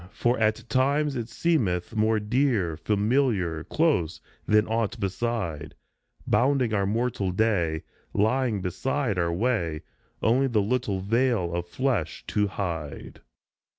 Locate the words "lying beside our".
8.11-9.31